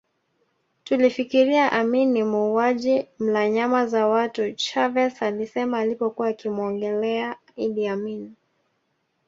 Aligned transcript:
Tulifikiria 0.83 1.71
Amin 1.71 2.11
ni 2.13 2.23
muuaji 2.23 3.07
mla 3.19 3.49
nyama 3.49 3.85
za 3.87 4.07
watu 4.07 4.51
Chavez 4.51 5.21
alisema 5.23 5.79
alipokuwa 5.79 6.27
akimuongelea 6.27 7.35
Idi 7.55 7.87
Amin 7.87 8.33